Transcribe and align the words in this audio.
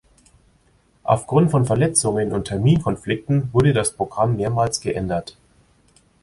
Aufgrund 1.03 1.51
von 1.51 1.67
Verletzungen 1.67 2.31
und 2.33 2.45
Terminkonflikten 2.47 3.53
wurde 3.53 3.71
das 3.71 3.93
Programm 3.95 4.35
mehrmals 4.35 4.79
geändert. 4.81 5.37